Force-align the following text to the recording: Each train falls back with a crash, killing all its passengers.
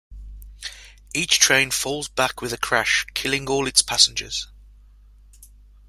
Each 1.13 1.37
train 1.37 1.69
falls 1.69 2.07
back 2.07 2.41
with 2.41 2.51
a 2.53 2.57
crash, 2.57 3.05
killing 3.13 3.47
all 3.47 3.67
its 3.67 3.83
passengers. 3.83 4.47